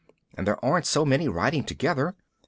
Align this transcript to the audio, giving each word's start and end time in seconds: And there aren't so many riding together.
And 0.35 0.47
there 0.47 0.57
aren't 0.65 0.87
so 0.87 1.05
many 1.05 1.27
riding 1.27 1.63
together. 1.63 2.15